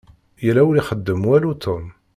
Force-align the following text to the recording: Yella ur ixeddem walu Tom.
Yella 0.45 0.61
ur 0.69 0.75
ixeddem 0.77 1.21
walu 1.27 1.53
Tom. 1.63 1.85